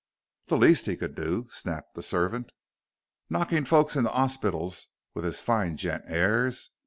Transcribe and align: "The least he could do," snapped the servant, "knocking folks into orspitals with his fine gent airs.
"The 0.47 0.57
least 0.57 0.87
he 0.87 0.97
could 0.97 1.13
do," 1.13 1.45
snapped 1.51 1.93
the 1.93 2.01
servant, 2.01 2.49
"knocking 3.29 3.65
folks 3.65 3.95
into 3.95 4.09
orspitals 4.09 4.87
with 5.13 5.23
his 5.25 5.41
fine 5.41 5.77
gent 5.77 6.05
airs. 6.07 6.71